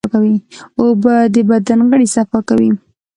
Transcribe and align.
اوبه 0.81 1.15
د 1.33 1.35
بدن 1.49 1.79
غړي 1.89 2.07
صفا 2.15 2.39
کوي. 2.49 2.71